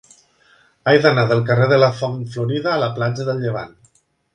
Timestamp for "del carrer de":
1.33-1.79